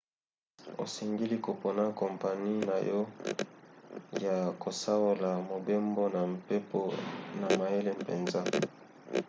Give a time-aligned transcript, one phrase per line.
[0.83, 2.99] osengeli kopona kompani na yo
[4.25, 6.81] ya kosaola mobembo na mpepo
[7.39, 8.39] na mayele mpenza